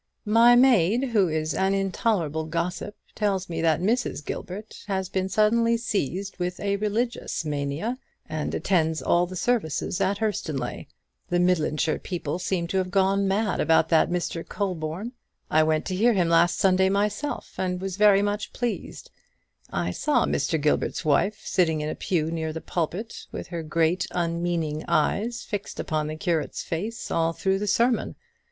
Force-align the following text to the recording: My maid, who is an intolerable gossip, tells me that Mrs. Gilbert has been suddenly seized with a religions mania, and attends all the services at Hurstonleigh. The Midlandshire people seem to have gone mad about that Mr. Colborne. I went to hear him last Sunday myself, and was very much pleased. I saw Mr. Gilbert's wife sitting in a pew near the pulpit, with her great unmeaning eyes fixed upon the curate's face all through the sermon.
My 0.25 0.55
maid, 0.55 1.09
who 1.09 1.27
is 1.29 1.53
an 1.53 1.75
intolerable 1.75 2.45
gossip, 2.47 2.95
tells 3.13 3.47
me 3.47 3.61
that 3.61 3.81
Mrs. 3.83 4.25
Gilbert 4.25 4.83
has 4.87 5.09
been 5.09 5.29
suddenly 5.29 5.77
seized 5.77 6.37
with 6.37 6.59
a 6.59 6.77
religions 6.77 7.45
mania, 7.45 7.99
and 8.27 8.51
attends 8.55 9.03
all 9.03 9.27
the 9.27 9.35
services 9.35 10.01
at 10.01 10.17
Hurstonleigh. 10.17 10.87
The 11.29 11.37
Midlandshire 11.39 11.99
people 11.99 12.39
seem 12.39 12.65
to 12.69 12.77
have 12.77 12.89
gone 12.89 13.27
mad 13.27 13.59
about 13.59 13.89
that 13.89 14.09
Mr. 14.09 14.43
Colborne. 14.43 15.11
I 15.51 15.61
went 15.61 15.85
to 15.85 15.95
hear 15.95 16.13
him 16.13 16.29
last 16.29 16.57
Sunday 16.57 16.89
myself, 16.89 17.53
and 17.59 17.79
was 17.79 17.97
very 17.97 18.23
much 18.23 18.53
pleased. 18.53 19.11
I 19.69 19.91
saw 19.91 20.25
Mr. 20.25 20.59
Gilbert's 20.59 21.05
wife 21.05 21.41
sitting 21.45 21.79
in 21.79 21.89
a 21.89 21.93
pew 21.93 22.31
near 22.31 22.51
the 22.51 22.59
pulpit, 22.59 23.27
with 23.31 23.49
her 23.49 23.61
great 23.61 24.07
unmeaning 24.09 24.83
eyes 24.87 25.43
fixed 25.43 25.79
upon 25.79 26.07
the 26.07 26.15
curate's 26.15 26.63
face 26.63 27.11
all 27.11 27.33
through 27.33 27.59
the 27.59 27.67
sermon. 27.67 28.15